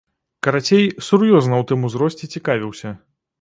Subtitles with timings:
[0.45, 2.95] Карацей, сур'ёзна ў тым узросце цікавіўся.